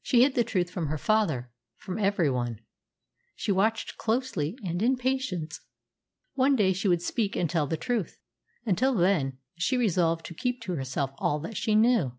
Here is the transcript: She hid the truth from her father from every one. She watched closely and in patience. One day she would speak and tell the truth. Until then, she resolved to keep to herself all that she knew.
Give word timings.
She 0.00 0.22
hid 0.22 0.36
the 0.36 0.44
truth 0.44 0.70
from 0.70 0.86
her 0.86 0.96
father 0.96 1.50
from 1.78 1.98
every 1.98 2.30
one. 2.30 2.60
She 3.34 3.50
watched 3.50 3.96
closely 3.96 4.56
and 4.64 4.80
in 4.80 4.96
patience. 4.96 5.60
One 6.34 6.54
day 6.54 6.72
she 6.72 6.86
would 6.86 7.02
speak 7.02 7.34
and 7.34 7.50
tell 7.50 7.66
the 7.66 7.76
truth. 7.76 8.20
Until 8.64 8.94
then, 8.94 9.38
she 9.56 9.76
resolved 9.76 10.24
to 10.26 10.34
keep 10.34 10.62
to 10.62 10.76
herself 10.76 11.10
all 11.18 11.40
that 11.40 11.56
she 11.56 11.74
knew. 11.74 12.12